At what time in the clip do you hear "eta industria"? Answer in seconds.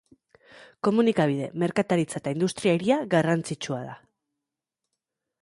2.23-2.75